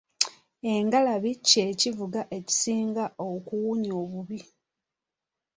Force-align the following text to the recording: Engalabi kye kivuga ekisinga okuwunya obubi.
Engalabi 0.73 1.31
kye 1.47 1.65
kivuga 1.79 2.21
ekisinga 2.37 3.03
okuwunya 3.29 3.91
obubi. 4.03 4.39